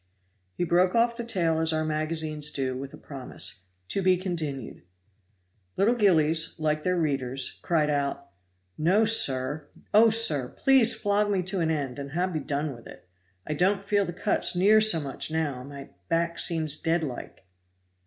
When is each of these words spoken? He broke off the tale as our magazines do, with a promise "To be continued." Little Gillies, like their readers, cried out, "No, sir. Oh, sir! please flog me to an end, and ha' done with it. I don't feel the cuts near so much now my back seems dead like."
He 0.55 0.63
broke 0.63 0.95
off 0.95 1.15
the 1.15 1.23
tale 1.23 1.59
as 1.59 1.71
our 1.71 1.85
magazines 1.85 2.49
do, 2.49 2.75
with 2.75 2.91
a 2.91 2.97
promise 2.97 3.59
"To 3.89 4.01
be 4.01 4.17
continued." 4.17 4.81
Little 5.77 5.93
Gillies, 5.93 6.55
like 6.57 6.81
their 6.81 6.97
readers, 6.97 7.59
cried 7.61 7.91
out, 7.91 8.31
"No, 8.79 9.05
sir. 9.05 9.67
Oh, 9.93 10.09
sir! 10.09 10.55
please 10.57 10.95
flog 10.95 11.29
me 11.29 11.43
to 11.43 11.59
an 11.59 11.69
end, 11.69 11.99
and 11.99 12.13
ha' 12.13 12.45
done 12.47 12.73
with 12.73 12.87
it. 12.87 13.07
I 13.45 13.53
don't 13.53 13.83
feel 13.83 14.05
the 14.05 14.11
cuts 14.11 14.55
near 14.55 14.81
so 14.81 14.99
much 14.99 15.29
now 15.29 15.61
my 15.61 15.89
back 16.09 16.39
seems 16.39 16.77
dead 16.77 17.03
like." 17.03 17.45